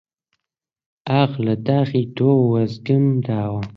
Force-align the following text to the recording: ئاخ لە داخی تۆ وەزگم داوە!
ئاخ 1.11 1.31
لە 1.45 1.55
داخی 1.67 2.03
تۆ 2.17 2.29
وەزگم 2.51 3.05
داوە! 3.25 3.61